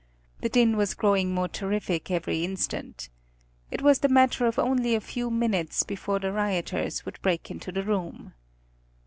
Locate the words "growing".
0.95-1.31